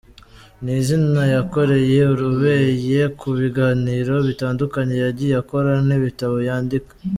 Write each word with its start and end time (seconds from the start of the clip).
Ni 0.63 0.73
izina 0.81 1.21
yakoreye 1.35 1.99
urebeye 2.13 3.01
ku 3.19 3.27
biganiro 3.39 4.13
bitandukanye 4.27 4.95
yagiye 5.05 5.33
akora 5.41 5.71
n’ibitabo 5.87 6.35
yandika. 6.49 6.91